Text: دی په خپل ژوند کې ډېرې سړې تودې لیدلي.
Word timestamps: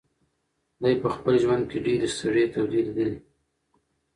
دی 0.81 0.93
په 1.01 1.07
خپل 1.15 1.33
ژوند 1.43 1.63
کې 1.69 1.77
ډېرې 1.85 2.07
سړې 2.19 2.43
تودې 2.53 2.79
لیدلي. 2.85 3.17